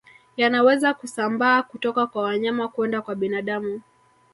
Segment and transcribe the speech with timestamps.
[0.37, 3.81] Yanaweza kusambaa kutoka kwa wanyama kwenda kwa binadamu